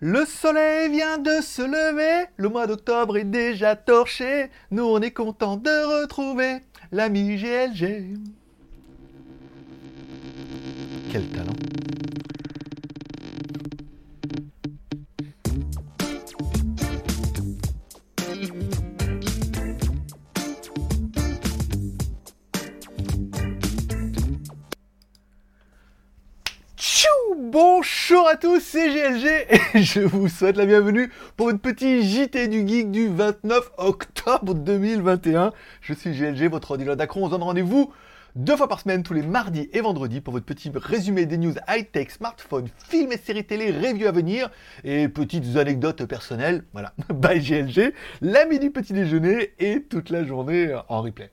[0.00, 5.10] Le soleil vient de se lever, le mois d'octobre est déjà torché, nous on est
[5.10, 6.58] content de retrouver
[6.92, 8.18] l'ami GLG.
[11.10, 11.85] Quel talent.
[28.26, 29.46] Bonjour à tous, c'est GLG
[29.76, 34.52] et je vous souhaite la bienvenue pour votre petit JT du Geek du 29 octobre
[34.52, 35.52] 2021.
[35.80, 37.22] Je suis GLG, votre ordinateur d'Acron.
[37.22, 37.92] On se donne rendez-vous
[38.34, 41.54] deux fois par semaine, tous les mardis et vendredis, pour votre petit résumé des news
[41.68, 44.50] high-tech, smartphones, films et séries télé, reviews à venir
[44.82, 46.64] et petites anecdotes personnelles.
[46.72, 51.30] Voilà, bye GLG, l'ami du petit déjeuner et toute la journée en replay.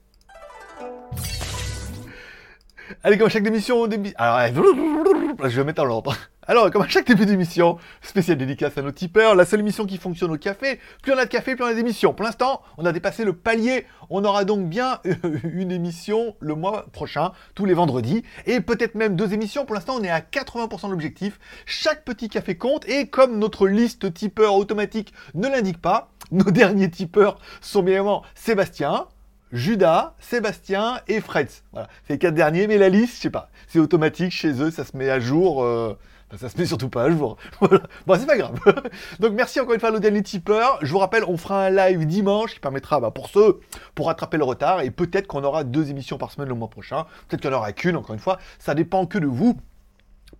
[3.02, 4.12] Allez, comme à chaque émission, au début...
[4.16, 4.46] Alors,
[5.44, 6.16] je vais mettre en l'ordre.
[6.46, 9.96] Alors, comme à chaque début d'émission, spéciale dédicace à nos tipeurs, la seule émission qui
[9.96, 10.78] fonctionne au café.
[11.02, 12.12] Plus on a de café, plus on a d'émissions.
[12.12, 13.86] Pour l'instant, on a dépassé le palier.
[14.10, 15.00] On aura donc bien
[15.44, 18.24] une émission le mois prochain, tous les vendredis.
[18.44, 19.64] Et peut-être même deux émissions.
[19.64, 21.40] Pour l'instant, on est à 80% de l'objectif.
[21.64, 22.86] Chaque petit café compte.
[22.90, 28.22] Et comme notre liste tipeur automatique ne l'indique pas, nos derniers tipeurs sont bien évidemment
[28.34, 29.06] Sébastien,
[29.50, 31.62] Judas, Sébastien et Fretz.
[31.72, 34.70] Voilà, c'est les quatre derniers, mais la liste, je sais pas, c'est automatique chez eux,
[34.70, 35.62] ça se met à jour.
[35.62, 35.96] euh,
[36.38, 37.36] ça se met surtout pas à jour.
[38.06, 38.58] Bon, c'est pas grave.
[39.20, 40.00] Donc merci encore une fois à nos.
[40.00, 43.60] Je vous rappelle, on fera un live dimanche qui permettra bah, pour ceux,
[43.94, 47.06] pour rattraper le retard, et peut-être qu'on aura deux émissions par semaine le mois prochain.
[47.28, 48.38] Peut-être en aura qu'une, encore une fois.
[48.58, 49.56] Ça dépend que de vous.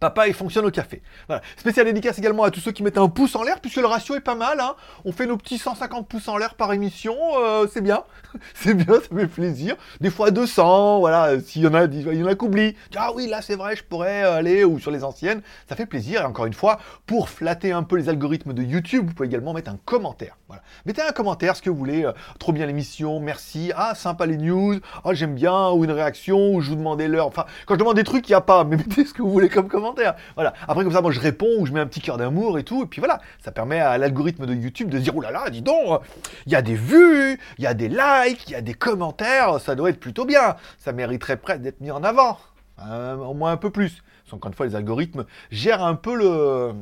[0.01, 1.03] Papa, il fonctionne au café.
[1.27, 1.43] Voilà.
[1.57, 4.15] Spécial dédicace également à tous ceux qui mettent un pouce en l'air, puisque le ratio
[4.15, 4.61] est pas mal.
[4.61, 4.75] Hein.
[5.05, 8.05] On fait nos petits 150 pouces en l'air par émission, euh, c'est bien.
[8.55, 9.77] c'est bien, ça fait plaisir.
[10.01, 12.77] Des fois 200, voilà, s'il y en a, il y en a qui.
[12.97, 15.43] Ah oui, là c'est vrai, je pourrais aller, ou sur les anciennes.
[15.69, 16.23] Ça fait plaisir.
[16.23, 19.55] Et encore une fois, pour flatter un peu les algorithmes de YouTube, vous pouvez également
[19.55, 20.37] mettre un commentaire.
[20.49, 20.63] Voilà.
[20.87, 22.05] Mettez un commentaire, ce que vous voulez.
[22.05, 23.73] euh, trop bien l'émission, merci.
[23.77, 24.79] Ah, sympa les news.
[25.05, 25.71] Ah, j'aime bien.
[25.71, 27.27] Ou une réaction, ou je vous demandais l'heure.
[27.27, 28.65] Enfin, quand je demande des trucs, il n'y a pas.
[28.65, 29.84] Mais mettez ce que vous voulez comme commentaire.
[30.35, 30.55] Voilà.
[30.67, 32.85] Après, comme ça, moi, je réponds ou je mets un petit cœur d'amour et tout.
[32.85, 33.21] Et puis voilà.
[33.45, 36.01] Ça permet à l'algorithme de YouTube de dire, oh là là, dis donc,
[36.47, 39.61] il y a des vues, il y a des likes, il y a des commentaires.
[39.61, 40.57] Ça doit être plutôt bien.
[40.79, 42.39] Ça mériterait presque d'être mis en avant.
[42.87, 44.03] Euh, au moins un peu plus.
[44.31, 46.75] Qu'encore une fois, les algorithmes gèrent un peu le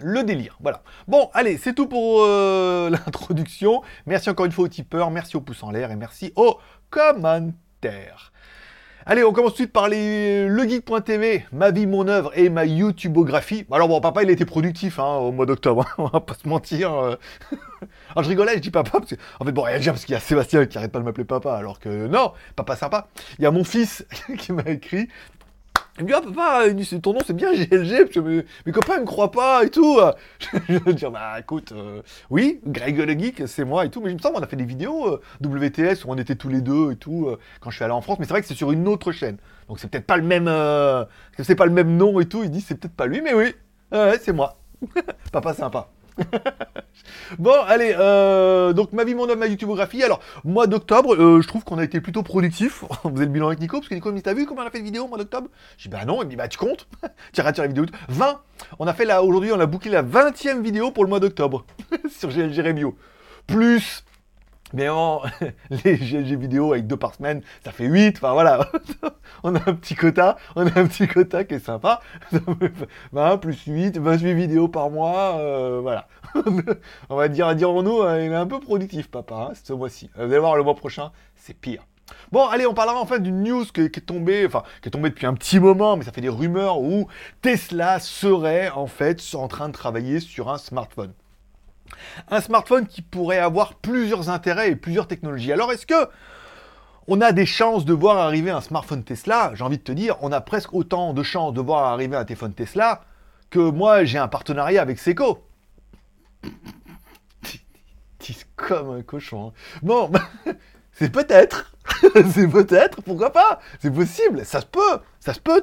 [0.00, 0.58] le délire.
[0.60, 0.82] Voilà.
[1.08, 3.82] Bon, allez, c'est tout pour euh, l'introduction.
[4.06, 6.58] Merci encore une fois aux tipeurs, merci aux pouces en l'air et merci aux
[6.90, 8.32] commentaires.
[9.08, 10.48] Allez, on commence tout de suite par les...
[10.48, 13.64] legeek.tv, ma vie, mon œuvre et ma YouTubeographie.
[13.70, 16.34] Alors bon, papa, il a été productif hein, au mois d'octobre, hein, on va pas
[16.34, 16.92] se mentir.
[16.92, 17.14] euh.
[18.10, 19.14] Alors je rigolais, je dis papa, parce que...
[19.14, 21.78] fait, bon, déjà parce qu'il y a Sébastien qui arrête pas de m'appeler papa, alors
[21.78, 23.06] que non, papa sympa.
[23.38, 24.04] Il y a mon fils
[24.38, 25.06] qui m'a écrit,
[25.98, 26.64] il me dit, ah papa,
[27.00, 29.98] ton nom c'est bien GLG, que mes, mes copains me croient pas et tout.
[30.68, 34.10] Je vais dire, bah écoute, euh, oui, Greg le Geek, c'est moi et tout, mais
[34.10, 36.60] il me semble on a fait des vidéos euh, WTS où on était tous les
[36.60, 38.54] deux et tout, euh, quand je suis allé en France, mais c'est vrai que c'est
[38.54, 39.38] sur une autre chaîne.
[39.68, 40.46] Donc c'est peut-être pas le même,
[41.38, 43.54] c'est pas le même nom et tout, il dit, c'est peut-être pas lui, mais oui,
[43.90, 44.58] c'est moi.
[45.32, 45.88] papa sympa.
[47.38, 50.02] Bon, allez, euh, donc ma vie, mon homme, ma YouTubeographie.
[50.02, 52.84] Alors, mois d'octobre, euh, je trouve qu'on a été plutôt productif.
[53.04, 54.66] On faisait le bilan avec Nico, parce que Nico me dit T'as vu comment on
[54.66, 55.48] a fait de vidéo mois d'octobre?
[55.76, 56.86] Je dis Bah non, il me dit Bah tu comptes?
[57.36, 57.84] Regardes sur la vidéo.
[58.08, 58.40] 20
[58.78, 61.20] On a fait là, aujourd'hui, on a bouclé la 20 e vidéo pour le mois
[61.20, 61.64] d'octobre
[62.10, 62.96] sur GLG Review.
[63.46, 64.04] Plus.
[64.72, 64.88] Mais
[65.70, 68.68] les GLG vidéos avec deux par semaine, ça fait 8, enfin voilà,
[69.44, 72.00] on a un petit quota, on a un petit quota qui est sympa,
[73.12, 76.08] 20 plus 8, 28 vidéos par mois, euh, voilà.
[77.08, 80.10] on va dire, dirons-nous, euh, il est un peu productif, papa, hein, ce mois-ci.
[80.16, 81.82] Vous allez voir, le mois prochain, c'est pire.
[82.32, 85.26] Bon, allez, on parlera enfin d'une news qui est tombée, enfin, qui est tombée depuis
[85.26, 87.08] un petit moment, mais ça fait des rumeurs où
[87.42, 91.12] Tesla serait en fait en train de travailler sur un smartphone.
[92.28, 95.52] Un smartphone qui pourrait avoir plusieurs intérêts et plusieurs technologies.
[95.52, 96.08] Alors, est-ce que
[97.08, 99.52] on a des chances de voir arriver un smartphone Tesla?
[99.54, 102.24] J'ai envie de te dire, on a presque autant de chances de voir arriver un
[102.24, 103.02] téléphone Tesla
[103.50, 105.44] que moi, j'ai un partenariat avec Seco.
[108.56, 109.48] Comme un cochon.
[109.48, 109.78] hein.
[109.82, 110.10] Bon,
[110.92, 111.75] c'est peut-être.
[112.32, 113.60] c'est peut-être, pourquoi pas?
[113.80, 115.62] C'est possible, ça se peut, ça se peut.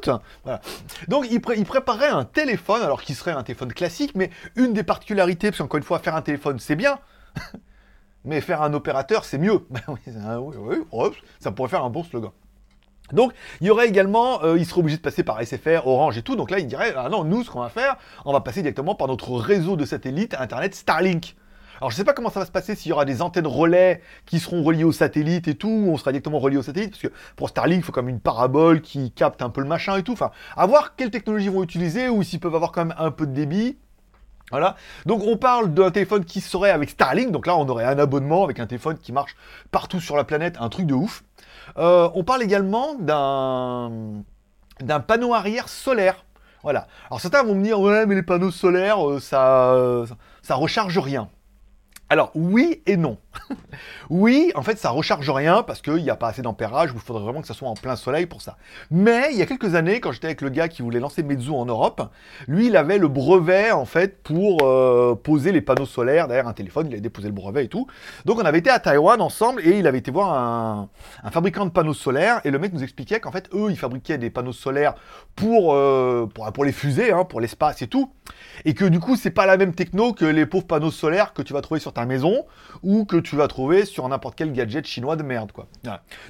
[1.08, 4.74] Donc il, pré- il préparait un téléphone, alors qui serait un téléphone classique, mais une
[4.74, 7.00] des particularités, parce qu'encore une fois, faire un téléphone, c'est bien.
[8.26, 9.66] mais faire un opérateur, c'est mieux.
[10.92, 12.32] Hop, ça pourrait faire un bon slogan.
[13.12, 16.22] Donc, il y aurait également, euh, il serait obligé de passer par SFR, Orange et
[16.22, 16.36] tout.
[16.36, 18.96] Donc là, il dirait, ah non, nous, ce qu'on va faire, on va passer directement
[18.96, 21.36] par notre réseau de satellites Internet Starlink.
[21.78, 24.02] Alors, je sais pas comment ça va se passer, s'il y aura des antennes relais
[24.25, 27.02] qui seront reliées au satellite et tout, ou on sera directement relié au satellite, parce
[27.02, 29.98] que pour Starlink, il faut quand même une parabole qui capte un peu le machin
[29.98, 30.14] et tout.
[30.14, 33.12] Enfin, à voir quelle technologie ils vont utiliser, ou s'ils peuvent avoir quand même un
[33.12, 33.78] peu de débit.
[34.52, 34.75] Voilà.
[35.08, 37.31] Donc on parle d'un téléphone qui serait avec Starlink.
[37.31, 39.36] Donc là, on aurait un abonnement avec un téléphone qui marche
[39.72, 41.24] partout sur la planète, un truc de ouf.
[41.78, 44.22] Euh, on parle également d'un
[44.80, 46.25] d'un panneau arrière solaire.
[46.62, 46.88] Voilà.
[47.08, 49.75] Alors certains vont me dire ouais, mais les panneaux solaires, euh, ça
[50.44, 51.30] ça recharge rien.
[52.13, 53.18] Alors oui et non.
[54.10, 57.24] oui, en fait, ça recharge rien parce qu'il n'y a pas assez d'ampérage, il faudrait
[57.24, 58.58] vraiment que ça soit en plein soleil pour ça.
[58.92, 61.52] Mais il y a quelques années, quand j'étais avec le gars qui voulait lancer Meizu
[61.52, 62.10] en Europe,
[62.48, 66.54] lui, il avait le brevet en fait pour euh, poser les panneaux solaires derrière un
[66.54, 66.88] téléphone.
[66.88, 67.88] Il avait déposé le brevet et tout.
[68.26, 70.90] Donc on avait été à Taïwan ensemble et il avait été voir un,
[71.32, 74.30] fabricant de panneaux solaires et le mec nous expliquait qu'en fait, eux, ils fabriquaient des
[74.30, 74.96] panneaux solaires
[75.36, 78.12] pour, euh, pour, les fusées, hein, pour l'espace et tout.
[78.66, 81.42] Et que du coup, c'est pas la même techno que les pauvres panneaux solaires que
[81.42, 82.46] tu vas trouver sur ta maison
[82.82, 85.68] ou que tu vas trouver sur n'importe quel gadget chinois de merde, quoi.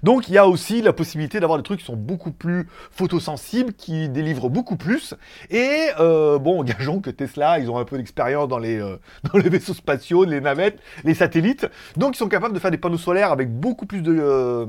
[0.04, 3.74] Donc il y a aussi la possibilité d'avoir des trucs qui sont beaucoup plus photosensibles,
[3.74, 5.16] qui délivrent beaucoup plus.
[5.50, 8.98] Et euh, bon, gageons que Tesla, ils ont un peu d'expérience dans les euh,
[9.34, 11.68] dans les vaisseaux spatiaux, les navettes, les satellites,
[11.98, 14.66] donc ils sont capables de faire des panneaux solaires avec beaucoup plus de euh,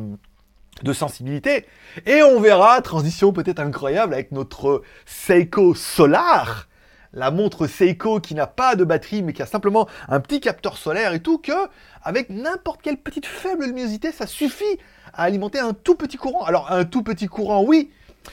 [0.82, 1.66] de sensibilité.
[2.06, 6.68] Et on verra, transition peut-être incroyable, avec notre Seiko Solar,
[7.14, 10.76] la montre Seiko qui n'a pas de batterie mais qui a simplement un petit capteur
[10.76, 11.52] solaire et tout, que
[12.02, 14.78] avec n'importe quelle petite faible luminosité, ça suffit
[15.14, 16.44] à alimenter un tout petit courant.
[16.44, 17.90] Alors un tout petit courant, oui,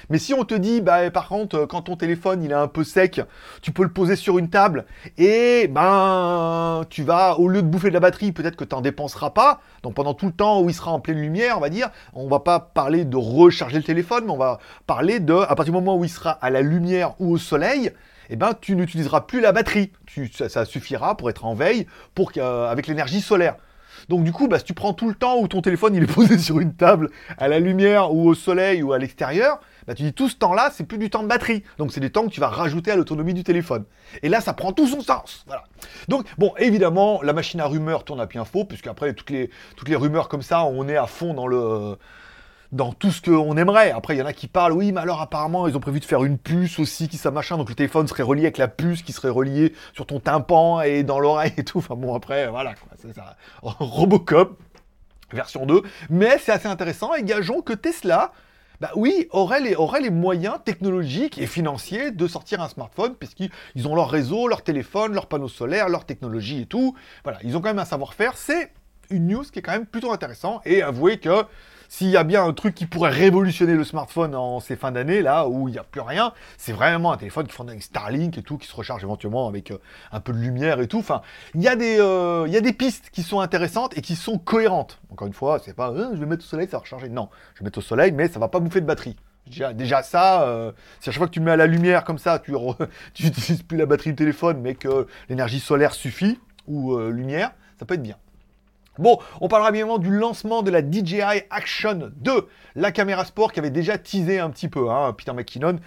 [0.09, 2.83] mais si on te dit, bah, par contre, quand ton téléphone il est un peu
[2.83, 3.21] sec,
[3.61, 4.85] tu peux le poser sur une table
[5.17, 8.81] et ben tu vas, au lieu de bouffer de la batterie, peut-être que tu n'en
[8.81, 9.61] dépenseras pas.
[9.83, 12.27] Donc pendant tout le temps où il sera en pleine lumière, on va dire, on
[12.27, 15.71] va pas parler de recharger le téléphone, mais on va parler de, à partir du
[15.71, 17.91] moment où il sera à la lumière ou au soleil,
[18.31, 19.91] eh ben, tu n'utiliseras plus la batterie.
[20.31, 21.85] ça, suffira pour être en veille
[22.15, 23.55] pour, euh, avec l'énergie solaire.
[24.07, 26.07] Donc du coup, bah, si tu prends tout le temps où ton téléphone il est
[26.13, 30.03] posé sur une table, à la lumière ou au soleil ou à l'extérieur, bah, tu
[30.03, 31.63] dis tout ce temps-là, c'est plus du temps de batterie.
[31.77, 33.83] Donc c'est des temps que tu vas rajouter à l'autonomie du téléphone.
[34.23, 35.43] Et là, ça prend tout son sens.
[35.47, 35.63] Voilà.
[36.07, 39.49] Donc bon, évidemment, la machine à rumeurs tourne à plein faux, puisque après toutes les,
[39.75, 41.97] toutes les rumeurs comme ça, on est à fond dans le
[42.71, 43.91] dans tout ce qu'on aimerait.
[43.91, 46.05] Après, il y en a qui parlent, oui, mais alors apparemment, ils ont prévu de
[46.05, 49.03] faire une puce aussi, qui ça machin, donc le téléphone serait relié avec la puce
[49.03, 51.79] qui serait reliée sur ton tympan et dans l'oreille et tout.
[51.79, 52.73] Enfin bon, après, voilà.
[53.61, 54.57] Robocop,
[55.31, 55.81] version 2.
[56.09, 58.31] Mais c'est assez intéressant et gageons que Tesla,
[58.79, 64.09] bah oui, aurait les, moyens technologiques et financiers de sortir un smartphone, puisqu'ils ont leur
[64.09, 66.95] réseau, leur téléphone, leurs panneaux solaires, leur technologie et tout.
[67.23, 68.37] Voilà, ils ont quand même un savoir-faire.
[68.37, 68.71] C'est
[69.11, 71.43] une news qui est quand même plutôt intéressant et avouez que
[71.91, 75.21] s'il y a bien un truc qui pourrait révolutionner le smartphone en ces fins d'année,
[75.21, 78.37] là, où il n'y a plus rien, c'est vraiment un téléphone qui fonctionne avec Starlink
[78.37, 79.77] et tout, qui se recharge éventuellement avec euh,
[80.13, 80.99] un peu de lumière et tout.
[80.99, 81.21] Enfin,
[81.53, 84.15] il y, a des, euh, il y a des pistes qui sont intéressantes et qui
[84.15, 85.01] sont cohérentes.
[85.11, 87.09] Encore une fois, c'est pas euh, je vais mettre au soleil, ça va recharger.
[87.09, 89.17] Non, je vais mettre au soleil, mais ça va pas bouffer de batterie.
[89.73, 92.53] Déjà ça, si à chaque fois que tu mets à la lumière comme ça, tu
[92.53, 97.95] n'utilises plus la batterie du téléphone, mais que l'énergie solaire suffit, ou lumière, ça peut
[97.95, 98.15] être bien.
[99.01, 103.51] Bon, on parlera bien évidemment du lancement de la DJI Action 2, la caméra sport
[103.51, 105.79] qui avait déjà teasé un petit peu, hein, Peter McKinnon.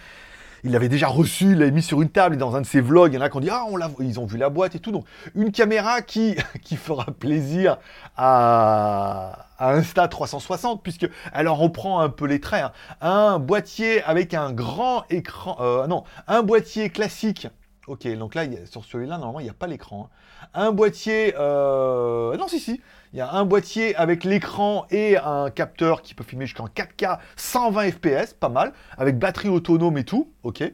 [0.64, 3.12] Il l'avait déjà reçu, il l'avait mis sur une table dans un de ses vlogs,
[3.12, 3.66] il y en a qui ont dit Ah,
[4.00, 4.90] ils ont vu la boîte et tout.
[4.90, 5.06] Donc,
[5.36, 6.34] une caméra qui,
[6.64, 7.78] qui fera plaisir
[8.16, 12.64] à, Insta 360, puisque on reprend un peu les traits.
[12.64, 12.72] Hein.
[13.00, 17.46] Un boîtier avec un grand écran, euh, non, un boîtier classique
[17.86, 20.08] Ok, donc là, sur celui-là, normalement, il n'y a pas l'écran.
[20.42, 20.48] Hein.
[20.54, 21.34] Un boîtier...
[21.38, 22.36] Euh...
[22.36, 22.80] Non, si, si.
[23.12, 27.18] Il y a un boîtier avec l'écran et un capteur qui peut filmer jusqu'en 4K
[27.36, 30.64] 120 fps, pas mal, avec batterie autonome et tout, ok.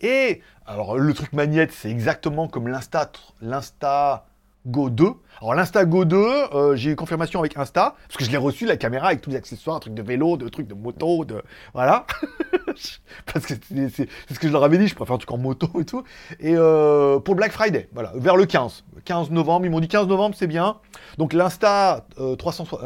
[0.00, 3.10] Et, alors, le truc magnète, c'est exactement comme l'Insta...
[3.40, 4.26] l'Insta...
[4.64, 5.06] Go 2.
[5.40, 8.64] Alors l'Insta Go 2, euh, j'ai eu confirmation avec Insta, parce que je l'ai reçu
[8.64, 11.42] la caméra avec tous les accessoires, un truc de vélo, de trucs de moto, de...
[11.74, 12.06] Voilà.
[13.32, 13.54] parce que
[13.94, 16.02] c'est ce que je leur avais dit, je préfère un truc en moto et tout.
[16.40, 18.84] Et euh, pour Black Friday, voilà, vers le 15.
[19.04, 20.76] 15 novembre, ils m'ont dit 15 novembre, c'est bien.
[21.18, 22.36] Donc l'Insta euh,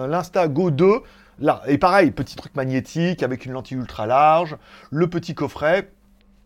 [0.08, 1.00] l'Insta Go 2,
[1.40, 4.56] là, et pareil, petit truc magnétique avec une lentille ultra large,
[4.90, 5.90] le petit coffret,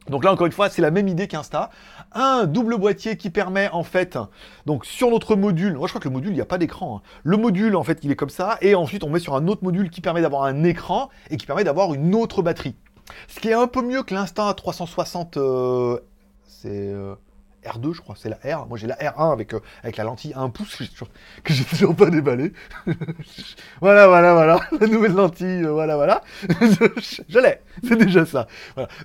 [0.09, 1.71] donc là, encore une fois, c'est la même idée qu'Insta.
[2.13, 4.19] Un double boîtier qui permet, en fait,
[4.67, 6.97] donc sur notre module, moi je crois que le module, il n'y a pas d'écran.
[6.97, 7.09] Hein.
[7.23, 9.63] Le module, en fait, il est comme ça, et ensuite on met sur un autre
[9.63, 12.75] module qui permet d'avoir un écran et qui permet d'avoir une autre batterie.
[13.29, 15.99] Ce qui est un peu mieux que l'Insta 360, euh,
[16.47, 16.69] c'est...
[16.71, 17.15] Euh,
[17.65, 18.67] R2, je crois, c'est la R.
[18.67, 20.83] Moi, j'ai la R1 avec, euh, avec la lentille à 1 pouce
[21.45, 22.53] que j'ai toujours pas déballé.
[23.81, 24.61] voilà, voilà, voilà.
[24.81, 26.23] La nouvelle lentille, voilà, voilà.
[26.49, 27.61] je, l'ai.
[27.87, 28.47] C'est déjà ça.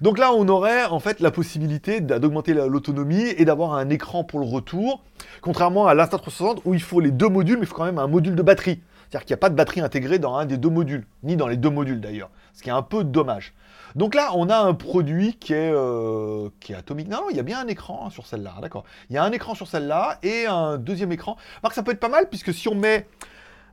[0.02, 4.40] Donc là, on aurait en fait la possibilité d'augmenter l'autonomie et d'avoir un écran pour
[4.40, 5.04] le retour.
[5.42, 8.00] Contrairement à l'Insta 360 où il faut les deux modules, mais il faut quand même
[8.00, 8.80] un module de batterie.
[9.10, 11.48] C'est-à-dire qu'il n'y a pas de batterie intégrée dans un des deux modules, ni dans
[11.48, 13.54] les deux modules d'ailleurs, ce qui est un peu dommage.
[13.96, 17.08] Donc là, on a un produit qui est, euh, qui est atomique.
[17.08, 18.84] Non, non, il y a bien un écran sur celle-là, d'accord.
[19.10, 21.38] Il y a un écran sur celle-là et un deuxième écran.
[21.64, 23.08] Alors ça peut être pas mal, puisque si on met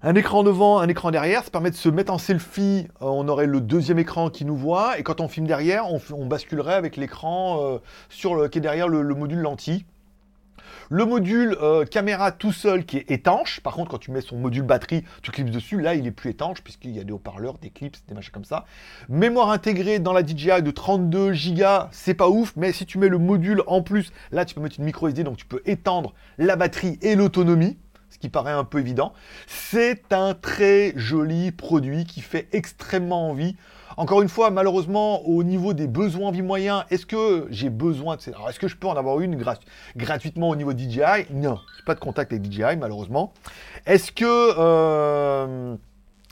[0.04, 2.88] un écran devant, un écran derrière, ça permet de se mettre en selfie.
[3.00, 6.26] Euh, on aurait le deuxième écran qui nous voit, et quand on filme derrière, on,
[6.26, 7.78] basculerait avec l'écran euh,
[8.24, 9.84] le, qui est derrière le, module lentille.
[10.94, 13.60] Le module euh, caméra tout seul qui est étanche.
[13.60, 15.80] Par contre, quand tu mets son module batterie, tu clips dessus.
[15.80, 18.44] Là, il est plus étanche puisqu'il y a des haut-parleurs, des clips, des machins comme
[18.44, 18.66] ça.
[19.08, 22.52] Mémoire intégrée dans la DJI de 32 Go, c'est pas ouf.
[22.56, 25.24] Mais si tu mets le module en plus, là, tu peux mettre une micro SD,
[25.24, 27.78] donc tu peux étendre la batterie et l'autonomie
[28.12, 29.14] ce qui paraît un peu évident.
[29.46, 33.56] C'est un très joli produit qui fait extrêmement envie.
[33.96, 38.34] Encore une fois, malheureusement, au niveau des besoins vie moyens, est-ce que j'ai besoin de...
[38.34, 39.42] Alors, est-ce que je peux en avoir une
[39.96, 43.32] gratuitement au niveau DJI Non, j'ai pas de contact avec DJI, malheureusement.
[43.86, 44.24] Est-ce que...
[44.58, 45.76] Euh,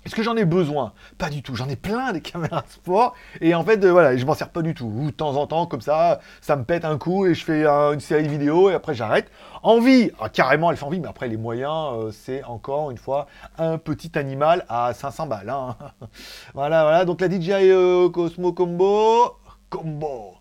[0.04, 0.92] est-ce que j'en ai besoin?
[1.18, 1.54] Pas du tout.
[1.54, 3.14] J'en ai plein des caméras sport.
[3.40, 4.86] Et en fait, euh, voilà, je m'en sers pas du tout.
[4.86, 7.66] Ou de temps en temps, comme ça, ça me pète un coup et je fais
[7.66, 9.30] une série vidéo et après j'arrête.
[9.62, 13.26] Envie, ah, carrément, elle fait envie, mais après les moyens, euh, c'est encore une fois
[13.58, 15.50] un petit animal à 500 balles.
[15.50, 15.76] Hein.
[16.54, 17.04] voilà, voilà.
[17.04, 19.36] Donc la DJI euh, Cosmo Combo.
[19.68, 20.39] Combo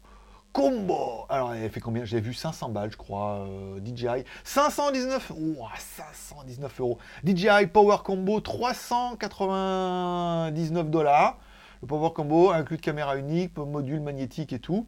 [0.51, 2.03] combo Alors, elle fait combien?
[2.05, 4.23] J'ai vu 500 balles, je crois, euh, DJI.
[4.43, 6.97] 519 oh, 519 euros.
[7.23, 11.37] DJI Power Combo, 399 dollars.
[11.81, 14.85] Le Power Combo inclut caméra unique, module magnétique et tout.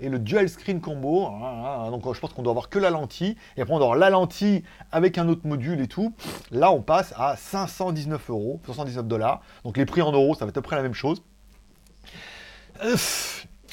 [0.00, 1.90] Et le Dual Screen Combo, hein, hein, hein.
[1.90, 3.36] donc je pense qu'on doit avoir que la lentille.
[3.56, 6.12] Et après, on doit avoir la lentille avec un autre module et tout.
[6.50, 9.40] Là, on passe à 519 euros, 519 dollars.
[9.64, 11.22] Donc les prix en euros, ça va être à peu près la même chose.
[12.82, 12.96] Euh,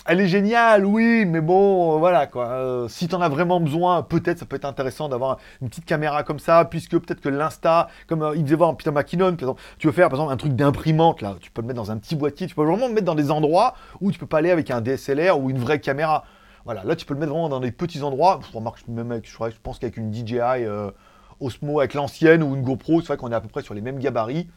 [0.05, 2.47] elle est géniale, oui, mais bon, euh, voilà quoi.
[2.47, 5.85] Euh, si tu en as vraiment besoin, peut-être ça peut être intéressant d'avoir une petite
[5.85, 9.55] caméra comme ça, puisque peut-être que l'Insta, comme euh, il faisait voir Peter McKinnon, par
[9.77, 11.97] tu veux faire par exemple un truc d'imprimante là, tu peux le mettre dans un
[11.97, 14.49] petit boîtier, tu peux vraiment le mettre dans des endroits où tu peux pas aller
[14.51, 16.23] avec un DSLR ou une vraie caméra.
[16.65, 18.39] Voilà, là tu peux le mettre vraiment dans des petits endroits.
[18.49, 20.65] Je remarque même avec, je, pense qu'avec une DJI
[21.39, 23.81] Osmo avec l'ancienne ou une GoPro, c'est vrai qu'on est à peu près sur les
[23.81, 24.47] mêmes gabarits.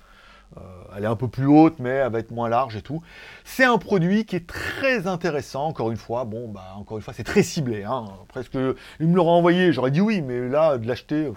[0.56, 0.60] Euh,
[0.96, 3.02] elle est un peu plus haute, mais elle va être moins large et tout.
[3.44, 6.24] C'est un produit qui est très intéressant, encore une fois.
[6.24, 7.84] Bon, bah, encore une fois, c'est très ciblé.
[7.84, 8.04] Hein.
[8.28, 8.56] Presque,
[9.00, 11.32] il me l'aurait envoyé, j'aurais dit oui, mais là, de l'acheter,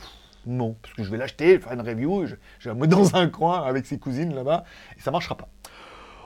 [0.46, 0.76] non.
[0.82, 3.28] Parce que je vais l'acheter, faire une review, je, je vais me mettre dans un
[3.28, 4.64] coin avec ses cousines là-bas,
[4.98, 5.48] et ça marchera pas.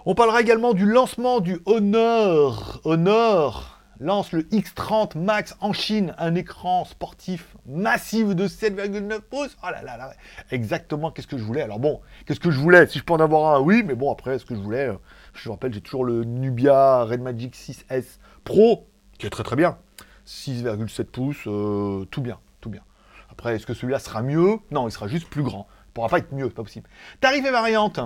[0.05, 2.81] On parlera également du lancement du Honor.
[2.83, 9.55] Honor lance le X30 Max en Chine, un écran sportif massif de 7,9 pouces.
[9.63, 10.13] Oh là là là,
[10.49, 11.61] exactement qu'est-ce que je voulais?
[11.61, 12.87] Alors bon, qu'est-ce que je voulais?
[12.87, 14.95] Si je peux en avoir un, oui, mais bon, après, ce que je voulais, euh,
[15.33, 18.87] je vous rappelle, j'ai toujours le Nubia Red Magic 6S Pro,
[19.19, 19.77] qui est très très bien.
[20.25, 22.81] 6,7 pouces, euh, tout bien, tout bien.
[23.29, 24.57] Après, est-ce que celui-là sera mieux?
[24.71, 25.67] Non, il sera juste plus grand.
[25.89, 26.89] Il pourra pas être mieux, pas possible.
[27.19, 27.99] Tarif et variante.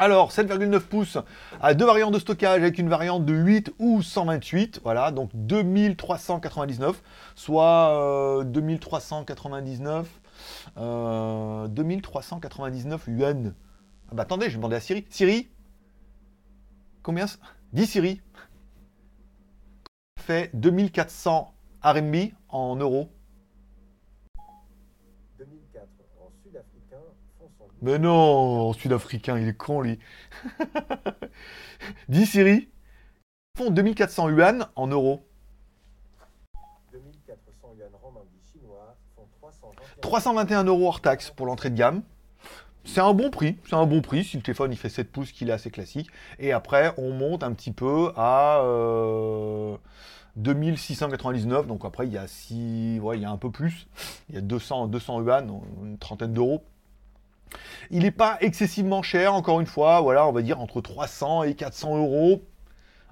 [0.00, 1.18] Alors, 7,9 pouces
[1.60, 4.80] à deux variantes de stockage avec une variante de 8 ou 128.
[4.84, 7.02] Voilà, donc 2399,
[7.34, 10.08] soit 2399,
[10.76, 13.54] euh, 2399 euh, yuan.
[14.10, 15.04] Ah bah attendez, je vais demander à Siri.
[15.10, 15.48] Siri
[17.02, 17.26] Combien
[17.72, 18.20] 10 Siri
[20.20, 21.52] fait 2400
[21.82, 22.16] RMB
[22.50, 23.10] en euros.
[27.80, 29.98] Mais non, sud-africain, il est con, lui.
[32.08, 32.68] Dis Siri.
[33.54, 35.24] Ils font 2400 yuan en euros.
[36.92, 37.90] 2400 yuan
[38.52, 39.28] chinois font
[40.00, 40.64] 321...
[40.64, 42.02] euros hors taxe pour l'entrée de gamme.
[42.84, 45.30] C'est un bon prix, c'est un bon prix si le téléphone il fait 7 pouces
[45.30, 46.08] qu'il est assez classique.
[46.38, 48.62] Et après on monte un petit peu à
[50.36, 53.86] 2699, euh, donc après il y a 6, ouais, il y a un peu plus,
[54.30, 56.64] il y a 200, 200 yuan, une trentaine d'euros.
[57.90, 61.54] Il n'est pas excessivement cher, encore une fois, voilà, on va dire entre 300 et
[61.54, 62.42] 400 euros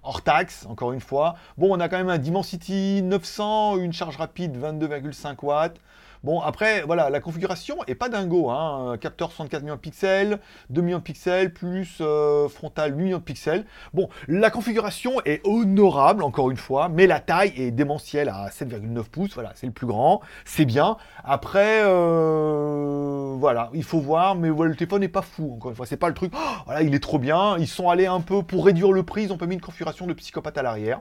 [0.03, 1.35] hors taxe, encore une fois.
[1.59, 5.79] Bon, on a quand même un Dimensity 900, une charge rapide 22,5 watts,
[6.23, 8.51] Bon, après, voilà, la configuration est pas dingo.
[8.51, 8.97] Hein.
[9.01, 13.23] Capteur 64 millions de pixels, 2 millions de pixels, plus euh, frontal 8 millions de
[13.23, 13.65] pixels.
[13.95, 19.05] Bon, la configuration est honorable, encore une fois, mais la taille est démentielle à 7,9
[19.05, 19.35] pouces.
[19.35, 20.97] Voilà, c'est le plus grand, c'est bien.
[21.25, 25.87] Après, euh, voilà, il faut voir, mais le téléphone n'est pas fou, encore une fois.
[25.87, 27.57] C'est pas le truc, oh, voilà, il est trop bien.
[27.59, 30.07] Ils sont allés un peu pour réduire le prix, ils ont pas mis une configuration
[30.07, 31.01] de psychopathe à l'arrière.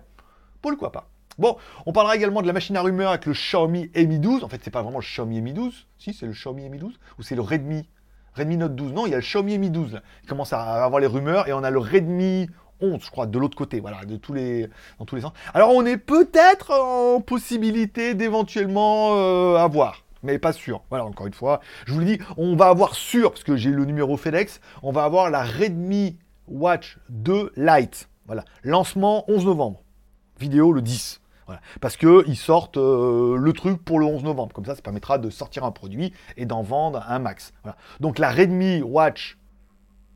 [0.61, 1.07] Pourquoi pas?
[1.37, 4.43] Bon, on parlera également de la machine à rumeur avec le Xiaomi Mi 12.
[4.43, 5.87] En fait, c'est pas vraiment le Xiaomi Mi 12.
[5.97, 6.93] Si, c'est le Xiaomi Mi 12.
[7.19, 7.89] Ou c'est le Redmi
[8.35, 8.93] Redmi Note 12.
[8.93, 9.93] Non, il y a le Xiaomi Mi 12.
[9.93, 10.01] Là.
[10.23, 11.47] Il commence à avoir les rumeurs.
[11.47, 12.47] Et on a le Redmi
[12.81, 13.79] 11, je crois, de l'autre côté.
[13.81, 15.33] Voilà, de tous les, dans tous les sens.
[15.53, 20.03] Alors, on est peut-être en possibilité d'éventuellement euh, avoir.
[20.23, 20.83] mais pas sûr.
[20.89, 23.71] Voilà, encore une fois, je vous le dis, on va avoir sûr, parce que j'ai
[23.71, 28.09] le numéro FedEx, on va avoir la Redmi Watch 2 Lite.
[28.25, 29.81] Voilà, lancement 11 novembre.
[30.39, 31.21] Vidéo le 10.
[31.81, 34.53] Parce qu'ils sortent euh, le truc pour le 11 novembre.
[34.53, 37.53] Comme ça, ça permettra de sortir un produit et d'en vendre un max.
[37.99, 39.37] Donc la Redmi Watch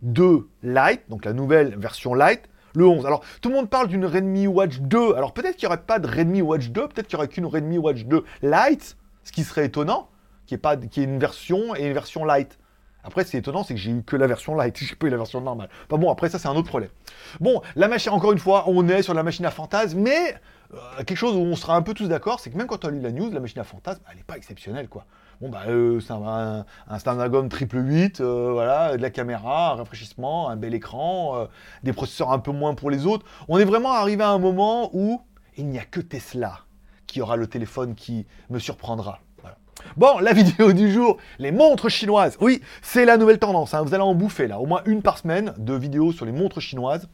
[0.01, 3.05] 2 Lite, donc la nouvelle version Lite, le 11.
[3.05, 5.15] Alors, tout le monde parle d'une Redmi Watch 2.
[5.15, 7.45] Alors, peut-être qu'il n'y aurait pas de Redmi Watch 2, peut-être qu'il n'y aurait qu'une
[7.45, 10.09] Redmi Watch 2 Lite, ce qui serait étonnant,
[10.45, 12.57] qui est, pas, qui est une version et une version Lite.
[13.09, 15.17] Après, c'est étonnant, c'est que j'ai eu que la version light, j'ai pas eu la
[15.17, 15.67] version normale.
[15.87, 16.91] Pas bon, après ça, c'est un autre problème.
[17.39, 20.35] Bon, la machine, encore une fois, on est sur la machine à fantasme, mais
[20.75, 22.89] euh, quelque chose où on sera un peu tous d'accord, c'est que même quand on
[22.89, 25.05] lit la news, la machine à fantasme, elle n'est pas exceptionnelle, quoi.
[25.41, 29.75] Bon, bah, euh, c'est un, un, Snapdragon triple 8, euh, voilà, de la caméra, un
[29.77, 31.47] rafraîchissement, un bel écran,
[31.81, 33.25] des processeurs un peu moins pour les autres.
[33.47, 35.19] On est vraiment arrivé à un moment où
[35.57, 36.59] il n'y a que Tesla
[37.07, 39.19] qui aura le téléphone qui me surprendra.
[39.97, 42.37] Bon, la vidéo du jour, les montres chinoises.
[42.41, 43.73] Oui, c'est la nouvelle tendance.
[43.73, 43.83] Hein.
[43.83, 46.61] Vous allez en bouffer là, au moins une par semaine de vidéos sur les montres
[46.61, 47.07] chinoises.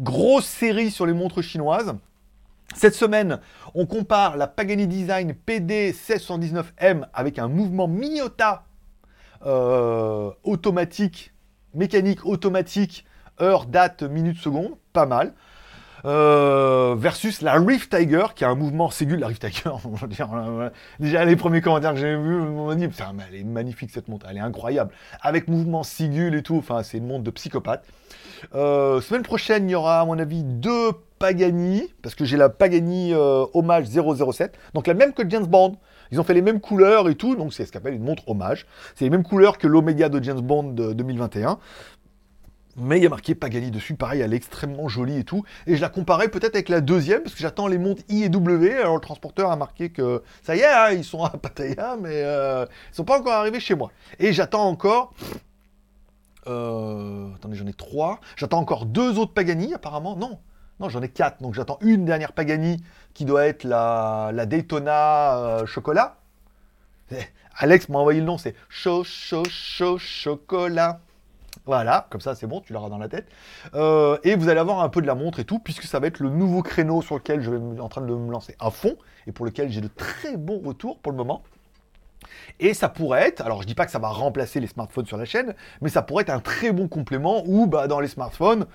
[0.00, 1.94] Grosse série sur les montres chinoises.
[2.74, 3.40] Cette semaine,
[3.74, 8.64] on compare la Pagani Design PD 1619M avec un mouvement Miyota
[9.44, 11.32] euh, automatique,
[11.74, 13.04] mécanique automatique,
[13.40, 14.76] heure, date, minute, seconde.
[14.92, 15.34] Pas mal.
[16.04, 19.20] Euh, versus la Rift Tiger, qui a un mouvement ségule.
[19.20, 19.70] La Rift Tiger,
[20.32, 22.88] euh, déjà les premiers commentaires que j'ai vus m'ont dit,
[23.28, 24.92] elle est magnifique cette montre, elle est incroyable.
[25.20, 27.84] Avec mouvement sigule et tout, enfin, c'est une montre de psychopathe.
[28.54, 32.48] Euh, semaine prochaine, il y aura, à mon avis, deux Pagani, parce que j'ai la
[32.48, 35.76] Pagani Hommage 007, donc la même que James Bond.
[36.12, 38.28] Ils ont fait les mêmes couleurs et tout, donc c'est ce qu'on appelle une montre
[38.28, 38.66] hommage.
[38.96, 41.58] C'est les mêmes couleurs que l'Omega de James Bond de 2021
[42.76, 45.44] mais il y a marqué Pagani dessus, pareil, elle est extrêmement jolie et tout.
[45.66, 48.28] Et je la comparais peut-être avec la deuxième, parce que j'attends les montres I et
[48.28, 48.78] W.
[48.78, 52.22] Alors le transporteur a marqué que ça y est, hein, ils sont à Pattaya, mais
[52.22, 53.90] euh, ils sont pas encore arrivés chez moi.
[54.18, 55.12] Et j'attends encore.
[56.46, 58.20] Euh, attendez, j'en ai trois.
[58.36, 60.16] J'attends encore deux autres Pagani, apparemment.
[60.16, 60.38] Non,
[60.78, 61.42] non, j'en ai quatre.
[61.42, 62.82] Donc j'attends une dernière Pagani
[63.14, 66.16] qui doit être la, la Daytona euh, chocolat.
[67.56, 71.00] Alex m'a envoyé le nom, c'est Chaud, chaud, chaud, chocolat.
[71.66, 73.26] Voilà, comme ça c'est bon, tu l'auras dans la tête.
[73.74, 76.06] Euh, et vous allez avoir un peu de la montre et tout, puisque ça va
[76.06, 78.96] être le nouveau créneau sur lequel je vais en train de me lancer à fond,
[79.26, 81.42] et pour lequel j'ai de très bons retours pour le moment.
[82.58, 85.16] Et ça pourrait être, alors je dis pas que ça va remplacer les smartphones sur
[85.16, 88.66] la chaîne, mais ça pourrait être un très bon complément où bah, dans les smartphones,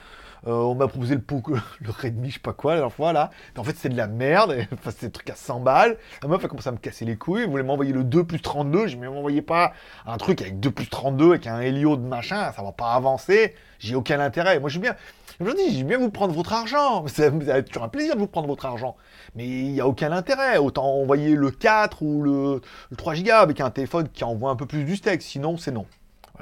[0.48, 1.22] euh, on m'a proposé le,
[1.82, 3.32] le Redmi, je sais pas quoi, la fois, là.
[3.58, 4.56] en fait, c'est de la merde.
[4.74, 5.98] Enfin, c'est des trucs à 100 balles.
[6.22, 7.44] La meuf a commencé à me casser les couilles.
[7.44, 8.88] Elle voulait m'envoyer le 2 plus 32.
[8.88, 9.74] J'ai dit, mais m'envoyez pas
[10.06, 12.52] un truc avec 2 plus 32, avec un Helio de machin.
[12.52, 13.56] Ça va pas avancer.
[13.80, 14.60] J'ai aucun intérêt.
[14.60, 14.96] Moi, je bien.
[15.40, 17.02] Je dis, j'aime bien vous prendre votre argent.
[17.18, 18.96] Va toujours un plaisir de vous prendre votre argent.
[19.36, 20.58] Mais il n'y a aucun intérêt.
[20.58, 24.56] Autant envoyer le 4 ou le, le 3 Go avec un téléphone qui envoie un
[24.56, 25.22] peu plus du steak.
[25.22, 25.86] Sinon, c'est non.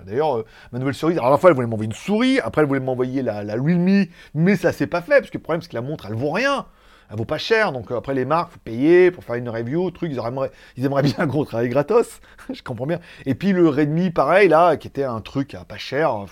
[0.05, 2.61] D'ailleurs, euh, ma nouvelle cerise, alors à la fois elle voulait m'envoyer une souris, après
[2.61, 5.61] elle voulait m'envoyer la, la Realme, mais ça s'est pas fait, parce que le problème
[5.61, 6.65] c'est que la montre elle vaut rien,
[7.09, 9.91] elle vaut pas cher, donc euh, après les marques, faut payer pour faire une review,
[9.91, 12.21] truc, ils aimeraient, ils aimeraient bien un gros travail gratos,
[12.53, 12.99] je comprends bien.
[13.25, 16.25] Et puis le Redmi, pareil là, qui était un truc à pas cher,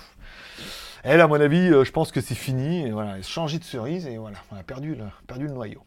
[1.04, 4.08] elle à mon avis, euh, je pense que c'est fini, et voilà, changé de cerise,
[4.08, 4.98] et voilà, on a perdu
[5.28, 5.84] perdu le noyau.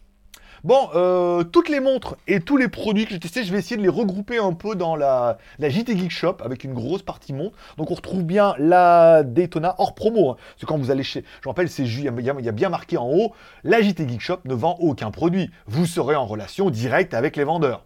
[0.64, 3.76] Bon, euh, toutes les montres et tous les produits que j'ai testés, je vais essayer
[3.76, 7.34] de les regrouper un peu dans la, la JT Geek Shop avec une grosse partie
[7.34, 7.54] montre.
[7.76, 10.30] Donc on retrouve bien la Daytona hors promo.
[10.30, 10.36] Hein.
[10.56, 11.22] C'est quand vous allez chez...
[11.42, 14.54] Je rappelle, c'est il y, a bien marqué en haut, la JT Geek Shop ne
[14.54, 15.50] vend aucun produit.
[15.66, 17.84] Vous serez en relation directe avec les vendeurs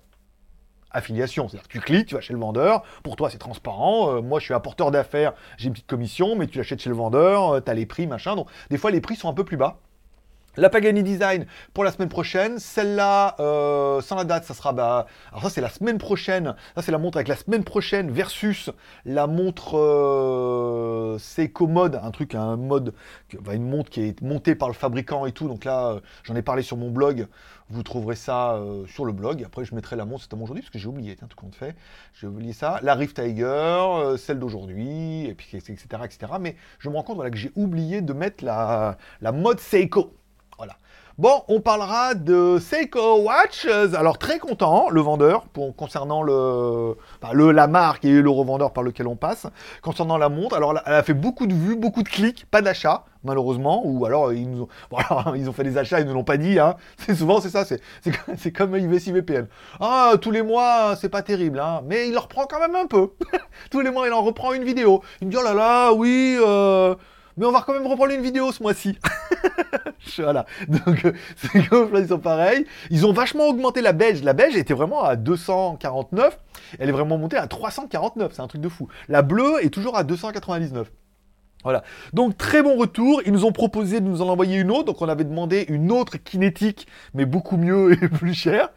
[0.93, 1.49] affiliation.
[1.49, 4.39] C'est-à-dire que tu cliques, tu vas chez le vendeur, pour toi c'est transparent, euh, moi
[4.39, 7.61] je suis apporteur d'affaires, j'ai une petite commission, mais tu l'achètes chez le vendeur, euh,
[7.61, 8.37] tu as les prix, machin.
[8.37, 9.81] Donc des fois les prix sont un peu plus bas.
[10.59, 12.59] La Pagani Design pour la semaine prochaine.
[12.59, 14.73] Celle-là, euh, sans la date, ça sera.
[14.73, 16.57] Bah, alors, ça, c'est la semaine prochaine.
[16.75, 18.69] Ça, c'est la montre avec la semaine prochaine versus
[19.05, 22.01] la montre euh, Seiko Mode.
[22.03, 22.93] Un truc, un mode.
[23.53, 25.47] une montre qui est montée par le fabricant et tout.
[25.47, 27.29] Donc là, euh, j'en ai parlé sur mon blog.
[27.71, 29.45] Vous trouverez ça euh, sur le blog.
[29.45, 31.77] Après, je mettrai la montre, c'est à aujourd'hui, parce que j'ai oublié, tout compte fait.
[32.15, 32.81] J'ai oublié ça.
[32.83, 36.33] La Rift Tiger, celle d'aujourd'hui, et puis, etc., etc.
[36.41, 40.18] Mais je me rends compte que j'ai oublié de mettre la, la mode Seiko.
[40.59, 40.75] Voilà.
[41.19, 43.67] Bon, on parlera de Seiko Watches.
[43.95, 46.97] Alors très content, le vendeur, pour, concernant le,
[47.33, 49.47] le, la marque et le revendeur par lequel on passe.
[49.83, 53.05] Concernant la montre, alors elle a fait beaucoup de vues, beaucoup de clics, pas d'achat
[53.25, 54.99] malheureusement, ou alors ils nous ont,
[55.35, 56.59] ils ont fait des achats, ils ne l'ont pas dit.
[56.59, 56.77] Hein.
[56.99, 59.49] C'est souvent c'est ça, c'est comme IVC VPN.
[59.81, 62.87] Ah, tous les mois, c'est pas terrible, hein, mais il en reprend quand même un
[62.87, 63.11] peu.
[63.71, 65.03] tous les mois, il en reprend une vidéo.
[65.21, 66.39] Il me dit oh là là, oui.
[66.41, 66.95] Euh
[67.39, 68.99] mais on va quand même reprendre une vidéo ce mois-ci.
[70.19, 70.47] voilà.
[70.69, 72.67] Donc, euh, Seiko ils sont pareils.
[72.91, 74.23] Ils ont vachement augmenté la beige.
[74.23, 76.39] La beige était vraiment à 249.
[76.79, 78.33] Elle est vraiment montée à 349.
[78.35, 78.89] C'est un truc de fou.
[79.09, 80.91] La bleue est toujours à 299.
[81.65, 81.83] Voilà.
[82.13, 83.23] Donc très bon retour.
[83.27, 84.85] Ils nous ont proposé de nous en envoyer une autre.
[84.85, 88.71] Donc on avait demandé une autre kinétique, mais beaucoup mieux et plus chère.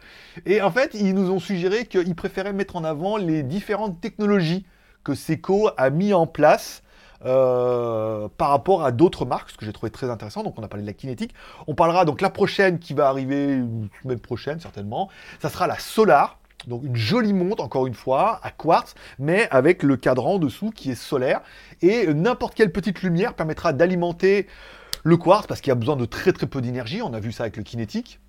[0.46, 4.64] Et en fait, ils nous ont suggéré qu'ils préféraient mettre en avant les différentes technologies
[5.04, 6.82] que Seiko a mis en place.
[7.24, 10.42] Euh, par rapport à d'autres marques, ce que j'ai trouvé très intéressant.
[10.42, 11.34] Donc, on a parlé de la kinétique.
[11.66, 13.62] On parlera donc la prochaine qui va arriver,
[14.02, 15.08] semaine prochaine certainement.
[15.40, 16.38] Ça sera la Solar.
[16.66, 20.92] Donc une jolie montre, encore une fois, à quartz, mais avec le cadran dessous qui
[20.92, 21.40] est solaire.
[21.80, 24.46] Et n'importe quelle petite lumière permettra d'alimenter
[25.02, 27.02] le quartz, parce qu'il y a besoin de très très peu d'énergie.
[27.02, 28.20] On a vu ça avec le kinétique.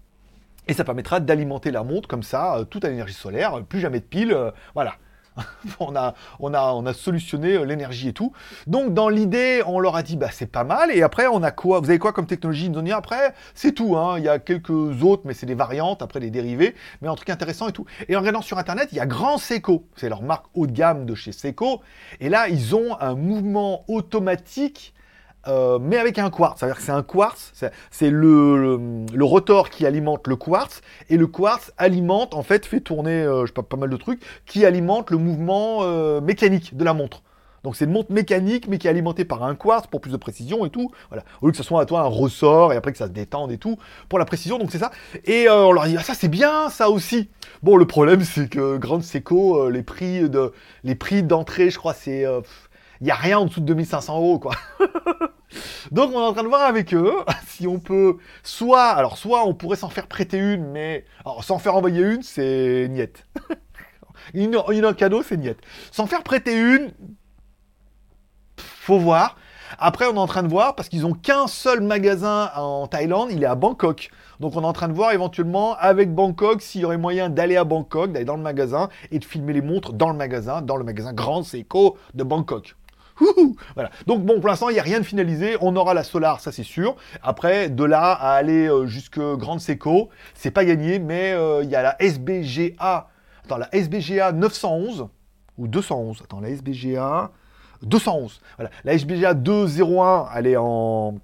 [0.67, 3.99] Et ça permettra d'alimenter la montre comme ça, euh, toute à l'énergie solaire, plus jamais
[3.99, 4.33] de piles.
[4.33, 4.95] Euh, voilà,
[5.79, 8.33] on, a, on, a, on a solutionné euh, l'énergie et tout.
[8.67, 10.91] Donc dans l'idée, on leur a dit bah c'est pas mal.
[10.91, 11.79] Et après, on a quoi?
[11.79, 13.97] Vous avez quoi comme technologie Ils nous ont dit après, c'est tout.
[13.97, 14.15] Hein.
[14.17, 14.69] Il y a quelques
[15.03, 17.85] autres, mais c'est des variantes, après des dérivés, mais un truc intéressant et tout.
[18.07, 19.87] Et en regardant sur internet, il y a Grand Seco.
[19.95, 21.81] C'est leur marque haut de gamme de chez Seco.
[22.19, 24.93] Et là, ils ont un mouvement automatique
[25.47, 26.59] euh, mais avec un quartz.
[26.59, 27.51] C'est-à-dire que c'est un quartz,
[27.91, 33.23] c'est le, rotor qui alimente le quartz, et le quartz alimente, en fait, fait tourner,
[33.23, 37.23] euh, pas, mal de trucs, qui alimente le mouvement euh, mécanique de la montre.
[37.63, 40.17] Donc c'est une montre mécanique, mais qui est alimentée par un quartz pour plus de
[40.17, 40.91] précision et tout.
[41.07, 41.23] Voilà.
[41.41, 43.53] Au lieu que ce soit à toi un ressort et après que ça se détende
[43.53, 43.77] et tout,
[44.09, 44.91] pour la précision, donc c'est ça.
[45.23, 47.29] Et on leur dit, ah, ça c'est bien, ça aussi.
[47.61, 50.51] Bon, le problème c'est que Grande Seco, les prix de,
[50.83, 52.25] les prix d'entrée, je crois, c'est
[53.03, 54.53] il n'y a rien en dessous de 2500 euros, quoi.
[55.91, 57.11] Donc on est en train de voir avec eux
[57.47, 61.03] si on peut, soit, alors soit on pourrait s'en faire prêter une, mais
[61.41, 63.27] s'en faire envoyer une, c'est niette.
[64.33, 65.59] une, une cadeau, c'est niette.
[65.91, 66.93] S'en faire prêter une,
[68.57, 69.35] faut voir.
[69.79, 73.31] Après, on est en train de voir, parce qu'ils ont qu'un seul magasin en Thaïlande,
[73.33, 74.11] il est à Bangkok.
[74.39, 77.57] Donc on est en train de voir éventuellement avec Bangkok s'il y aurait moyen d'aller
[77.57, 80.77] à Bangkok, d'aller dans le magasin et de filmer les montres dans le magasin, dans
[80.77, 82.77] le magasin Grand Seiko de Bangkok.
[83.75, 83.89] Voilà.
[84.07, 85.57] Donc bon, pour l'instant, il n'y a rien de finalisé.
[85.61, 86.95] On aura la Solar, ça c'est sûr.
[87.21, 91.69] Après, de là à aller euh, jusque Grande Seco, c'est pas gagné, mais euh, il
[91.69, 93.09] y a la SBGA.
[93.43, 95.07] Attends, la SBGA 911
[95.57, 96.21] ou 211.
[96.23, 97.31] Attends, la SBGA
[97.83, 98.41] 211.
[98.57, 98.71] Voilà.
[98.83, 101.15] La SBGA 201, elle est en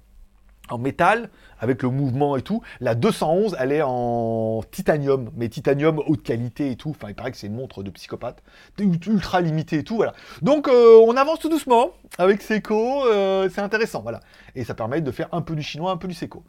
[0.70, 2.62] en métal, avec le mouvement et tout.
[2.80, 6.90] La 211, elle est en titanium, mais titanium haute qualité et tout.
[6.90, 8.42] Enfin, il paraît que c'est une montre de psychopathe,
[8.78, 10.14] ultra limitée et tout, voilà.
[10.42, 14.20] Donc, euh, on avance tout doucement avec Seiko, euh, c'est intéressant, voilà.
[14.54, 16.42] Et ça permet de faire un peu du chinois, un peu du Seiko.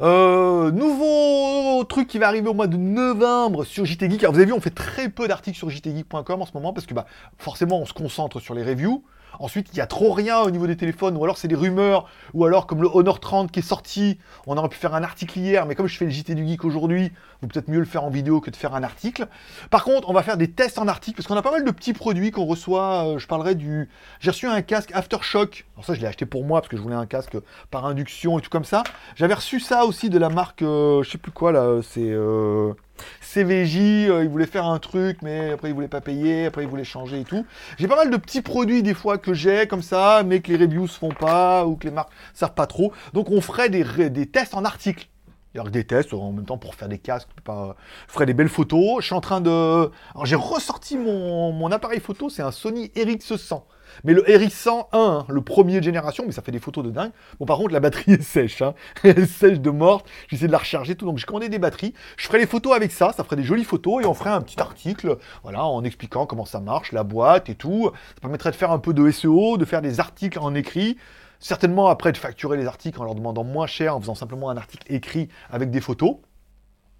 [0.00, 4.22] Euh, nouveau truc qui va arriver au mois de novembre sur JT Geek.
[4.22, 6.86] Alors vous avez vu, on fait très peu d'articles sur jtgeek.com en ce moment parce
[6.86, 7.04] que bah,
[7.36, 9.04] forcément on se concentre sur les reviews.
[9.38, 12.08] Ensuite, il n'y a trop rien au niveau des téléphones, ou alors c'est des rumeurs,
[12.34, 15.38] ou alors comme le Honor 30 qui est sorti, on aurait pu faire un article
[15.38, 18.04] hier, mais comme je fais le JT du Geek aujourd'hui, vous peut-être mieux le faire
[18.04, 19.28] en vidéo que de faire un article.
[19.70, 21.70] Par contre, on va faire des tests en article, parce qu'on a pas mal de
[21.70, 23.88] petits produits qu'on reçoit, euh, je parlerai du...
[24.20, 26.82] J'ai reçu un casque Aftershock, alors ça je l'ai acheté pour moi, parce que je
[26.82, 27.36] voulais un casque
[27.70, 28.82] par induction et tout comme ça.
[29.16, 32.10] J'avais reçu ça aussi de la marque, euh, je sais plus quoi là, c'est...
[32.10, 32.72] Euh...
[33.20, 33.76] CVJ,
[34.08, 36.84] euh, il voulait faire un truc, mais après il voulait pas payer, après il voulait
[36.84, 37.46] changer et tout.
[37.78, 40.56] J'ai pas mal de petits produits des fois que j'ai comme ça, mais que les
[40.56, 42.92] reviews se font pas ou que les marques servent pas trop.
[43.12, 45.08] Donc on ferait des, tests en article.
[45.54, 47.76] Il des tests en même temps pour faire des casques, pas...
[48.08, 49.00] je ferai des belles photos.
[49.00, 49.50] Je suis en train de...
[49.50, 53.66] Alors j'ai ressorti mon, mon appareil photo, c'est un Sony Ericsson 100.
[54.04, 57.12] Mais le RX101, hein, le premier génération, mais ça fait des photos de dingue.
[57.38, 58.62] Bon, par contre, la batterie est sèche.
[58.62, 58.74] Hein.
[59.04, 60.06] Elle est sèche de morte.
[60.28, 61.06] J'essaie de la recharger tout.
[61.06, 61.94] Donc, j'ai commandé des batteries.
[62.16, 63.12] Je ferai les photos avec ça.
[63.12, 64.02] Ça ferait des jolies photos.
[64.02, 67.54] Et on ferait un petit article, voilà, en expliquant comment ça marche, la boîte et
[67.54, 67.90] tout.
[68.14, 70.96] Ça permettrait de faire un peu de SEO, de faire des articles en écrit.
[71.38, 74.58] Certainement après de facturer les articles en leur demandant moins cher, en faisant simplement un
[74.58, 76.16] article écrit avec des photos.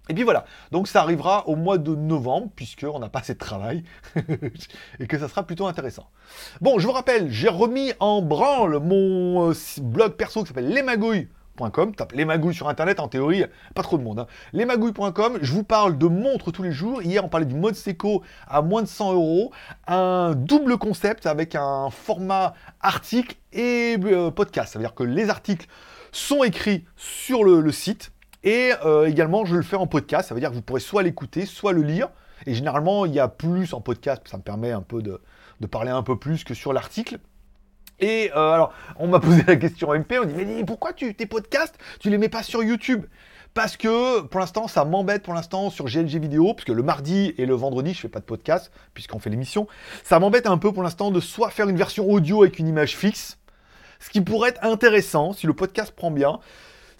[0.09, 3.39] Et puis voilà, donc ça arrivera au mois de novembre, puisqu'on n'a pas assez de
[3.39, 3.83] travail,
[4.99, 6.09] et que ça sera plutôt intéressant.
[6.59, 11.93] Bon, je vous rappelle, j'ai remis en branle mon euh, blog perso qui s'appelle lesmagouilles.com,
[11.93, 14.19] tape les magouilles sur internet, en théorie, pas trop de monde.
[14.19, 14.27] Hein.
[14.53, 17.03] Lesmagouilles.com, je vous parle de montres tous les jours.
[17.03, 19.51] Hier, on parlait du mode Seco à moins de 100 euros.
[19.87, 24.73] Un double concept avec un format article et euh, podcast.
[24.73, 25.67] Ça veut dire que les articles
[26.11, 28.11] sont écrits sur le site
[28.43, 31.03] et euh, également, je le fais en podcast, ça veut dire que vous pourrez soit
[31.03, 32.09] l'écouter, soit le lire.
[32.47, 35.21] Et généralement, il y a plus en podcast, ça me permet un peu de,
[35.67, 37.19] parler un peu plus que sur l'article.
[37.99, 41.27] Et euh, alors, on m'a posé la question MP, on dit, mais pourquoi tu, tes
[41.27, 43.05] podcasts, tu les mets pas sur YouTube?
[43.53, 47.45] Parce que pour l'instant, ça m'embête pour l'instant sur GLG vidéo, puisque le mardi et
[47.45, 49.67] le vendredi, je fais pas de podcast, puisqu'on fait l'émission.
[50.03, 52.95] Ça m'embête un peu pour l'instant de soit faire une version audio avec une image
[52.95, 53.37] fixe,
[53.99, 56.39] ce qui pourrait être intéressant, si le podcast prend bien,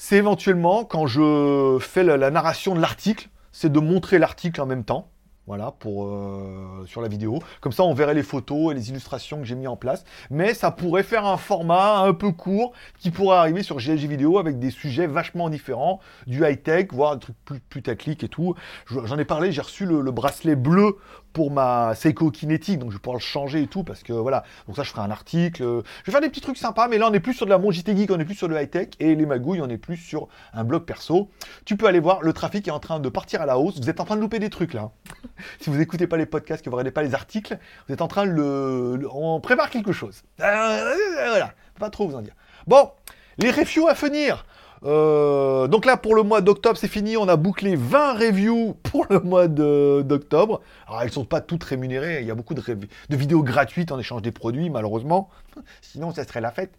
[0.03, 4.83] c'est éventuellement, quand je fais la, narration de l'article, c'est de montrer l'article en même
[4.83, 5.11] temps.
[5.45, 7.37] Voilà, pour, euh, sur la vidéo.
[7.61, 10.03] Comme ça, on verrait les photos et les illustrations que j'ai mis en place.
[10.31, 14.39] Mais ça pourrait faire un format un peu court qui pourrait arriver sur GLG Vidéo
[14.39, 18.55] avec des sujets vachement différents, du high-tech, voire des trucs plus, plus et tout.
[18.87, 20.97] J'en ai parlé, j'ai reçu le, bracelet bleu
[21.33, 24.43] pour ma Seiko Kinétique, donc je vais pouvoir le changer et tout, parce que voilà,
[24.67, 27.07] donc ça je ferai un article, je vais faire des petits trucs sympas, mais là
[27.09, 29.25] on est plus sur de la Mon on est plus sur le high-tech, et les
[29.25, 31.29] magouilles, on est plus sur un blog perso.
[31.65, 33.89] Tu peux aller voir, le trafic est en train de partir à la hausse, vous
[33.89, 34.91] êtes en train de louper des trucs là.
[35.59, 38.07] si vous n'écoutez pas les podcasts, que vous regardez pas les articles, vous êtes en
[38.07, 39.07] train de le...
[39.13, 40.23] On prépare quelque chose.
[40.41, 40.95] Euh,
[41.29, 42.35] voilà, pas trop vous en dire.
[42.67, 42.91] Bon,
[43.37, 44.45] les reviews à venir.
[44.83, 47.17] Euh, donc là, pour le mois d'octobre, c'est fini.
[47.17, 50.61] On a bouclé 20 reviews pour le mois d'octobre.
[50.87, 52.21] Alors, elles ne sont pas toutes rémunérées.
[52.21, 52.63] Il y a beaucoup de,
[53.09, 55.29] vidéos gratuites en échange des produits, malheureusement.
[55.81, 56.71] Sinon, ça serait la fête.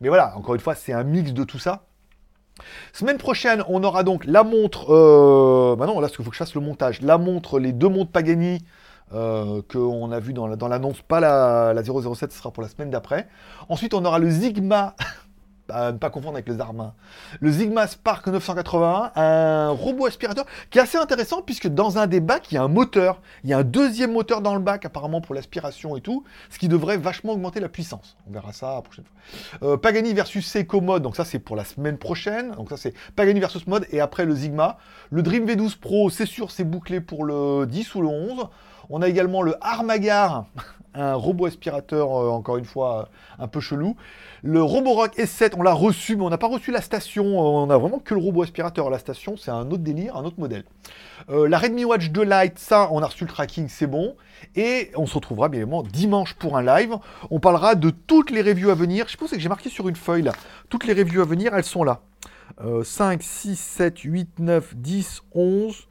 [0.00, 1.84] Mais voilà, encore une fois, c'est un mix de tout ça.
[2.92, 4.92] Semaine prochaine, on aura donc la montre.
[4.92, 5.76] Euh...
[5.76, 7.02] Bah non, là, il faut que je fasse le montage.
[7.02, 8.64] La montre, les deux montres Pagani.
[9.14, 12.90] Euh, qu'on a vu dans l'annonce, pas la, la 007, ce sera pour la semaine
[12.90, 13.26] d'après.
[13.70, 14.96] Ensuite, on aura le Sigma
[15.70, 16.92] à ne pas confondre avec les armes.
[17.40, 22.20] Le Sigma Spark 981, un robot aspirateur qui est assez intéressant puisque dans un des
[22.20, 23.20] bacs, il y a un moteur.
[23.44, 26.58] Il y a un deuxième moteur dans le bac apparemment pour l'aspiration et tout, ce
[26.58, 28.16] qui devrait vachement augmenter la puissance.
[28.28, 29.68] On verra ça la prochaine fois.
[29.68, 32.52] Euh, Pagani versus Seiko Mode, donc ça c'est pour la semaine prochaine.
[32.52, 34.78] Donc ça c'est Pagani versus Mode et après le Sigma.
[35.10, 38.48] Le Dream V12 Pro, c'est sûr, c'est bouclé pour le 10 ou le 11.
[38.90, 40.46] On a également le Armagar,
[40.94, 43.96] un robot aspirateur, euh, encore une fois, euh, un peu chelou.
[44.42, 47.24] Le Roborock S7, on l'a reçu, mais on n'a pas reçu la station.
[47.24, 48.88] Euh, on a vraiment que le robot aspirateur.
[48.88, 50.64] La station, c'est un autre délire, un autre modèle.
[51.28, 54.16] la Redmi Watch 2 Lite, ça, on a reçu le tracking, c'est bon.
[54.56, 56.96] Et on se retrouvera bien évidemment dimanche pour un live.
[57.30, 59.06] On parlera de toutes les reviews à venir.
[59.08, 60.32] Je pense que j'ai marqué sur une feuille là.
[60.68, 62.00] Toutes les reviews à venir, elles sont là.
[62.82, 65.88] 5, 6, 7, 8, 9, 10, 11,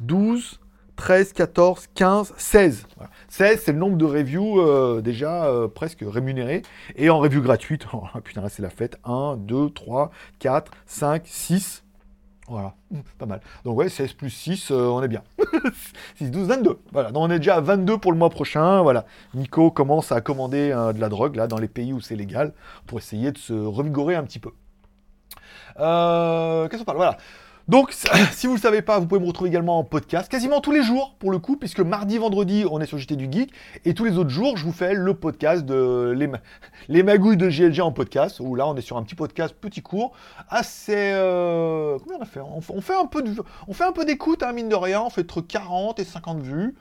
[0.00, 0.59] 12,
[1.00, 2.86] 13, 14, 15, 16.
[3.30, 6.60] 16, c'est le nombre de reviews euh, déjà euh, presque rémunérés.
[6.94, 8.98] Et en review gratuite, oh, putain, c'est la fête.
[9.04, 10.10] 1, 2, 3,
[10.40, 11.84] 4, 5, 6.
[12.48, 12.74] Voilà,
[13.16, 13.40] pas mal.
[13.64, 15.22] Donc ouais, 16 plus 6, euh, on est bien.
[16.16, 16.78] 6, 12, 22.
[16.92, 18.82] Voilà, donc on est déjà à 22 pour le mois prochain.
[18.82, 22.52] Voilà, Nico commence à commander de la drogue, là, dans les pays où c'est légal,
[22.86, 24.50] pour essayer de se revigorer un petit peu.
[25.76, 26.98] Qu'est-ce qu'on parle?
[26.98, 27.16] Voilà.
[27.70, 27.92] Donc,
[28.32, 30.72] si vous ne le savez pas, vous pouvez me retrouver également en podcast, quasiment tous
[30.72, 33.52] les jours pour le coup, puisque mardi, vendredi, on est sur JT du Geek,
[33.84, 36.12] et tous les autres jours, je vous fais le podcast de
[36.88, 39.82] les, magouilles de GLG en podcast, où là, on est sur un petit podcast petit
[39.82, 40.10] court,
[40.48, 41.12] assez...
[41.14, 42.40] Euh, combien on a fait?
[42.40, 43.22] On, fait un peu
[43.68, 46.42] on fait un peu d'écoute, hein, mine de rien, on fait entre 40 et 50
[46.42, 46.74] vues.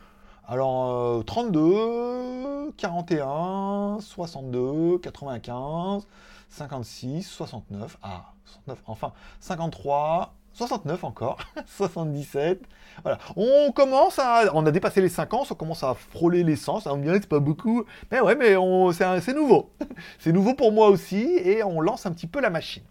[0.47, 6.07] Alors, 32, 41, 62, 95,
[6.49, 12.61] 56, 69, ah, 69, enfin, 53, 69 encore, 77.
[13.03, 13.17] Voilà.
[13.35, 14.51] On commence à.
[14.53, 16.81] On a dépassé les 5 ans, on commence à frôler les 100.
[16.81, 17.85] Ça me dirait c'est pas beaucoup.
[18.11, 18.55] Mais ouais, mais
[18.93, 19.71] c'est nouveau.
[20.19, 22.83] c'est nouveau pour moi aussi et on lance un petit peu la machine.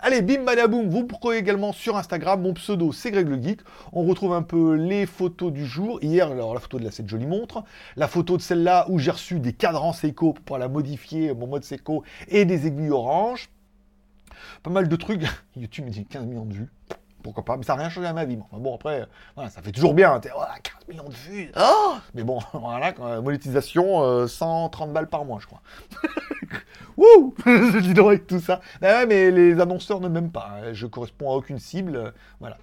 [0.00, 3.60] Allez, bim badaboum, vous pourrez également sur Instagram, mon pseudo c'est Greg le Geek.
[3.92, 5.98] On retrouve un peu les photos du jour.
[6.02, 7.64] Hier, alors la photo de la, cette jolie montre.
[7.96, 11.64] La photo de celle-là où j'ai reçu des cadrans Seiko pour la modifier, mon mode
[11.64, 13.48] Seiko, et des aiguilles orange
[14.62, 15.22] pas mal de trucs.
[15.56, 16.70] YouTube me dit 15 millions de vues.
[17.24, 18.38] Pourquoi pas, mais ça n'a rien changé à ma vie.
[18.52, 19.08] Bon, après,
[19.48, 20.20] ça fait toujours bien.
[20.20, 20.32] 15
[20.88, 21.50] millions de vues.
[21.58, 25.62] Oh mais bon, voilà, monétisation, 130 euh, balles par mois, je crois.
[26.98, 28.60] Wouh Je dis donc avec tout ça.
[28.82, 30.50] Ah ouais, mais les annonceurs ne m'aiment pas.
[30.52, 30.74] Hein.
[30.74, 32.12] Je corresponds à aucune cible.
[32.40, 32.58] Voilà.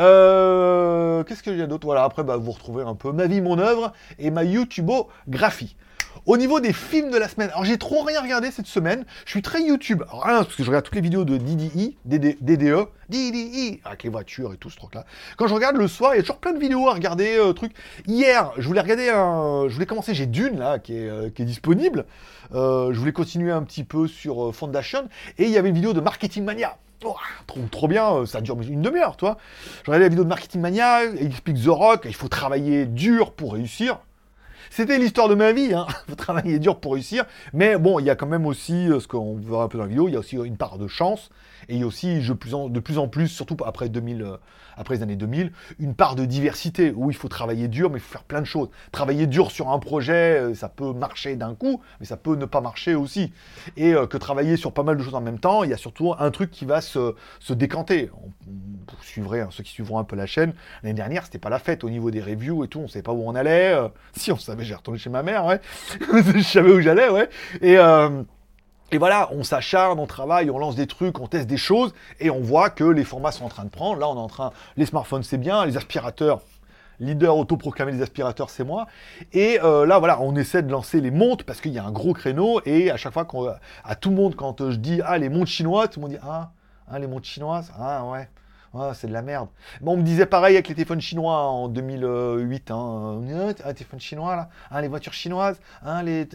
[0.00, 1.86] Euh, qu'est-ce que j'ai d'autre?
[1.86, 5.76] Voilà, après, bah, vous retrouvez un peu ma vie, mon œuvre et ma YouTubeographie.
[6.26, 9.04] Au niveau des films de la semaine, alors j'ai trop rien regardé cette semaine.
[9.24, 10.02] Je suis très YouTube.
[10.10, 12.36] Alors, parce que je regarde toutes les vidéos de DDI, DDE,
[13.08, 15.04] DDI, avec les voitures et tout ce truc-là.
[15.36, 17.52] Quand je regarde le soir, il y a toujours plein de vidéos à regarder, euh,
[17.52, 17.72] trucs.
[18.06, 19.66] Hier, je voulais regarder un.
[19.68, 22.04] Je voulais commencer, j'ai Dune, là, qui est, euh, disponible.
[22.54, 25.08] Euh, je voulais continuer un petit peu sur Foundation.
[25.38, 26.76] Et il y avait une vidéo de Marketing Mania.
[27.02, 29.38] Oh, trop, trop, bien, ça dure une demi-heure, toi.
[29.84, 33.32] Je regardais la vidéo de Marketing Mania, il explique The Rock, il faut travailler dur
[33.32, 34.00] pour réussir.
[34.70, 35.86] C'était l'histoire de ma vie, hein.
[36.08, 37.24] Faut travailler dur pour réussir.
[37.52, 39.84] Mais bon, il y a quand même aussi, euh, ce qu'on verra un peu dans
[39.84, 41.28] la vidéo, il y a aussi une part de chance.
[41.68, 44.36] Et aussi, de plus en, de plus, en plus surtout après 2000, euh,
[44.76, 48.00] après les années 2000, une part de diversité où il faut travailler dur, mais il
[48.00, 48.68] faut faire plein de choses.
[48.92, 52.46] Travailler dur sur un projet, euh, ça peut marcher d'un coup, mais ça peut ne
[52.46, 53.32] pas marcher aussi.
[53.76, 56.14] Et que travailler sur pas mal de choses en même temps, il y a surtout
[56.18, 58.10] un truc qui va se, se décanter.
[58.14, 61.50] On, vous suivrez, hein, ceux qui suivront un peu la chaîne, l'année dernière, c'était pas
[61.50, 63.76] la fête au niveau des reviews et tout, on savait pas où on allait.
[64.16, 65.60] si on savait, j'ai retourné chez ma mère, ouais.
[66.34, 67.28] je savais où j'allais, ouais.
[67.60, 68.22] Et, euh,
[68.92, 72.28] Et voilà, on s'acharne, on travaille, on lance des trucs, on teste des choses, et
[72.28, 74.00] on voit que les formats sont en train de prendre.
[74.00, 76.40] Là, on est en train, les smartphones c'est bien, les aspirateurs,
[76.98, 78.88] leader autoproclamé des aspirateurs, c'est moi.
[79.32, 81.92] Et euh, là, voilà, on essaie de lancer les montres parce qu'il y a un
[81.92, 85.18] gros créneau, et à chaque fois qu'on, à tout le monde, quand je dis ah
[85.18, 86.50] les montres chinoises, tout le monde dit ah,
[86.90, 88.28] ah les montres chinoises, ah ouais.
[88.72, 89.48] Ah, c'est de la merde.
[89.80, 92.70] Bon, on me disait pareil avec les téléphones chinois en 2008.
[92.70, 93.20] Hein.
[93.64, 94.48] Un téléphone chinois, là.
[94.70, 95.60] Hein, les voitures chinoises.
[95.82, 96.28] Hein, les,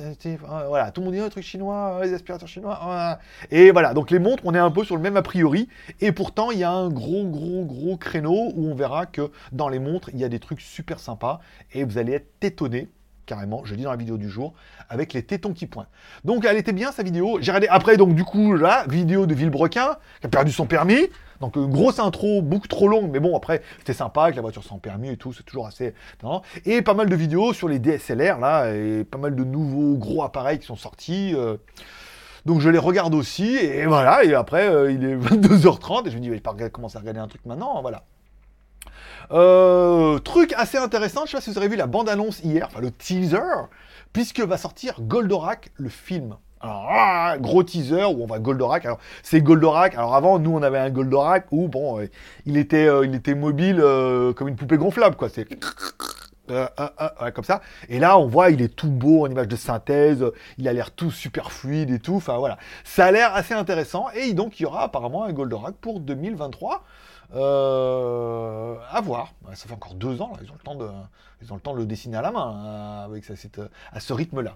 [0.67, 3.19] voilà, tout le monde dit un truc chinois, les aspirateurs chinois.
[3.51, 5.69] Et voilà, donc les montres, on est un peu sur le même a priori.
[6.01, 9.69] Et pourtant, il y a un gros, gros, gros créneau où on verra que dans
[9.69, 11.39] les montres, il y a des trucs super sympas.
[11.71, 12.89] Et vous allez être étonnés
[13.25, 14.53] carrément, je dis dans la vidéo du jour,
[14.89, 15.89] avec les tétons qui pointent.
[16.23, 17.37] Donc elle était bien sa vidéo.
[17.41, 21.09] J'ai regardé après, donc du coup, là, vidéo de Villebrequin, qui a perdu son permis.
[21.41, 24.63] Donc une grosse intro, beaucoup trop longue, mais bon, après, c'était sympa avec la voiture
[24.63, 25.93] sans permis et tout, c'est toujours assez...
[26.65, 30.23] Et pas mal de vidéos sur les DSLR, là, et pas mal de nouveaux gros
[30.23, 31.33] appareils qui sont sortis.
[31.35, 31.57] Euh.
[32.45, 36.15] Donc je les regarde aussi, et voilà, et après, euh, il est 22h30, et je
[36.15, 38.03] me dis, je vais commencer à regarder un truc maintenant, voilà.
[39.31, 42.81] Euh, truc assez intéressant, je sais pas si vous avez vu la bande-annonce hier, enfin
[42.81, 43.67] le teaser,
[44.13, 46.37] puisque va sortir Goldorak, le film.
[46.61, 48.85] Alors, ah, gros teaser où on va Goldorak.
[48.85, 49.93] Alors, c'est Goldorak.
[49.95, 52.07] Alors, avant, nous, on avait un Goldorak où, bon, euh,
[52.45, 53.83] il, était, euh, il était mobile
[54.35, 55.29] comme une poupée gonflable, quoi.
[55.29, 55.47] C'est.
[56.47, 57.61] comme ça.
[57.89, 60.23] Et là, on voit, il est tout beau en image de synthèse,
[60.57, 62.15] il a l'air tout super fluide et tout.
[62.15, 64.07] Enfin voilà, ça a l'air assez intéressant.
[64.15, 66.83] Et donc, il y aura apparemment un Goldorak pour 2023.
[67.33, 69.33] Euh, à voir.
[69.53, 70.89] Ça fait encore deux ans, Ils, ont le temps de,
[71.41, 74.55] ils ont le temps de le dessiner à la main hein, avec à ce rythme-là.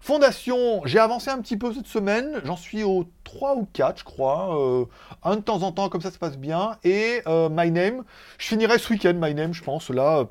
[0.00, 4.04] Fondation, j'ai avancé un petit peu cette semaine, j'en suis au 3 ou 4 je
[4.04, 4.84] crois, euh,
[5.24, 8.04] un de temps en temps comme ça se passe bien, et euh, My Name,
[8.38, 10.26] je finirai ce week-end My Name je pense, là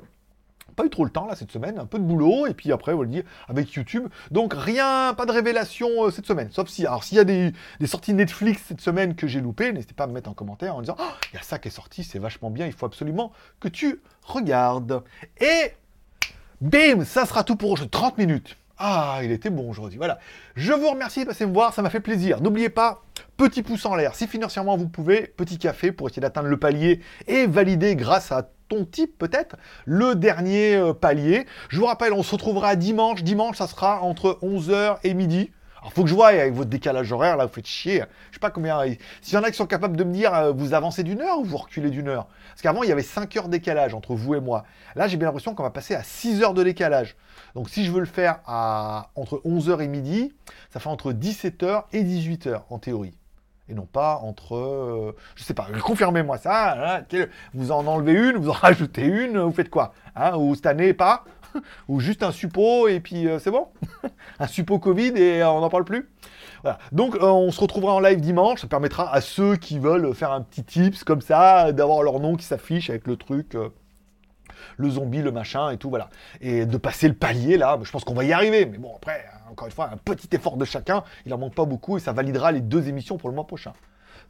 [0.78, 2.92] pas eu trop le temps là cette semaine, un peu de boulot, et puis après,
[2.92, 4.06] on le dit, avec YouTube.
[4.30, 6.50] Donc rien, pas de révélation euh, cette semaine.
[6.52, 7.52] Sauf si, alors s'il y a des,
[7.84, 10.80] sorties Netflix cette semaine que j'ai loupées, n'hésitez pas à me mettre en commentaire en
[10.80, 13.32] disant, oh, il y a ça qui est sorti, c'est vachement bien, il faut absolument
[13.58, 15.02] que tu regardes.
[15.40, 15.72] Et
[16.60, 17.90] bim, ça sera tout pour aujourd'hui.
[17.90, 18.56] 30 minutes.
[18.78, 19.98] Ah, il était bon aujourd'hui.
[19.98, 20.18] Voilà.
[20.54, 22.40] Je vous remercie de passer me voir, ça m'a fait plaisir.
[22.40, 23.02] N'oubliez pas,
[23.36, 24.14] petit pouce en l'air.
[24.14, 28.50] Si financièrement vous pouvez, petit café pour essayer d'atteindre le palier et valider grâce à
[28.68, 31.46] ton type peut-être, le dernier euh, palier.
[31.70, 33.24] Je vous rappelle, on se retrouvera dimanche.
[33.24, 35.50] Dimanche, ça sera entre 11h et midi.
[35.88, 38.04] Alors, faut que je voie avec votre décalage horaire, là, vous faites chier.
[38.28, 38.78] Je sais pas combien.
[39.22, 41.38] S'il y en a qui sont capables de me dire, euh, vous avancez d'une heure
[41.38, 42.26] ou vous reculez d'une heure?
[42.50, 44.66] Parce qu'avant, il y avait 5 heures décalage entre vous et moi.
[44.96, 47.16] Là, j'ai bien l'impression qu'on va passer à 6 heures de décalage.
[47.54, 50.34] Donc, si je veux le faire à entre 11h et midi,
[50.70, 53.14] ça fait entre 17h et 18h en théorie
[53.70, 57.04] et non pas entre, euh, je sais pas, confirmez-moi ça, hein,
[57.54, 60.94] vous en enlevez une, vous en rajoutez une, vous faites quoi hein, Ou cette année
[60.94, 61.24] pas?
[61.88, 63.68] Ou juste un suppo et puis euh, c'est bon
[64.38, 66.08] Un suppo Covid et on n'en parle plus
[66.62, 66.78] voilà.
[66.90, 70.32] Donc euh, on se retrouvera en live dimanche, ça permettra à ceux qui veulent faire
[70.32, 73.56] un petit tips comme ça, d'avoir leur nom qui s'affiche avec le truc
[74.76, 76.08] le zombie, le machin et tout, voilà.
[76.40, 78.66] Et de passer le palier là, je pense qu'on va y arriver.
[78.66, 81.64] Mais bon, après, encore une fois, un petit effort de chacun, il en manque pas
[81.64, 83.72] beaucoup et ça validera les deux émissions pour le mois prochain.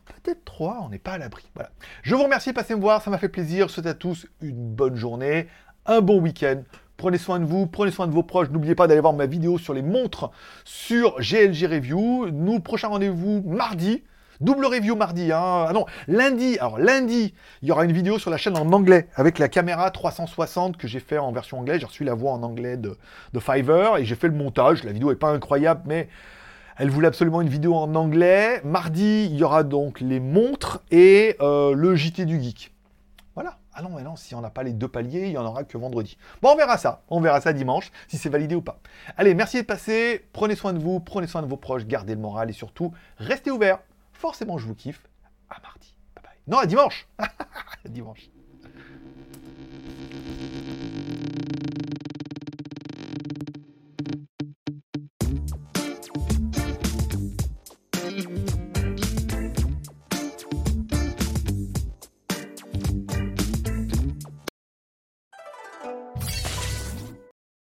[0.07, 1.45] Peut-être trois, on n'est pas à l'abri.
[1.55, 1.71] Voilà.
[2.03, 3.69] Je vous remercie de passer me voir, ça m'a fait plaisir.
[3.69, 5.49] Je souhaite à tous une bonne journée,
[5.87, 6.63] un bon week-end.
[6.99, 8.51] Prenez soin de vous, prenez soin de vos proches.
[8.51, 10.33] N'oubliez pas d'aller voir ma vidéo sur les montres
[10.65, 12.27] sur GLG Review.
[12.33, 14.03] Nous, prochain rendez-vous mardi.
[14.41, 15.67] Double review mardi, hein.
[15.69, 19.07] Ah non, lundi, alors lundi, il y aura une vidéo sur la chaîne en anglais
[19.15, 21.79] avec la caméra 360 que j'ai fait en version anglaise.
[21.81, 22.97] J'ai reçu la voix en anglais de,
[23.39, 24.83] Fiverr et j'ai fait le montage.
[24.83, 26.09] La vidéo n'est pas incroyable, mais
[26.79, 28.61] elle voulait absolument une vidéo en anglais.
[28.65, 32.73] Mardi, il y aura donc les montres et euh, le JT du geek.
[33.81, 35.63] Ah non, mais non, si on n'a pas les deux paliers, il n'y en aura
[35.63, 36.19] que vendredi.
[36.43, 37.05] Bon, on verra ça.
[37.11, 38.81] On verra ça dimanche, si c'est validé ou pas.
[39.17, 40.27] Allez, merci de passer.
[40.33, 43.53] Prenez soin de vous, prenez soin de vos proches, gardez le moral et surtout, restez
[43.53, 43.79] ouverts
[44.13, 45.05] forcément je vous kiffe.
[45.49, 45.95] À mardi.
[46.17, 46.33] Bye bye.
[46.49, 47.07] Non, à dimanche.
[47.85, 48.29] dimanche.